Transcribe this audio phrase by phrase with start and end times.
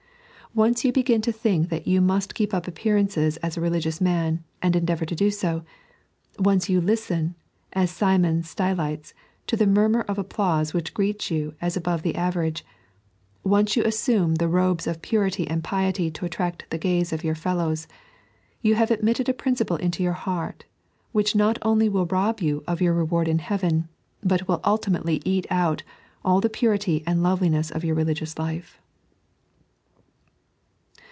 [0.53, 4.43] Once you h^a to think that you must keep up appearancea as a religious man,
[4.61, 5.63] and endeavour to do so;
[6.37, 7.33] once you listen,
[7.71, 9.13] as Simon Stylites,
[9.47, 12.65] to the murmur of applause which greets you as above the average;
[13.45, 17.33] once you assume the robes of purity and piety to attract the gaie of your
[17.33, 17.87] fellows—
[18.61, 20.65] you have admitted a principle into your heart
[21.13, 23.87] which not only will rob you of your reword in heaven,
[24.21, 25.81] but will ultimately eat out
[26.25, 28.77] aS the purity and loveliness of your religious life.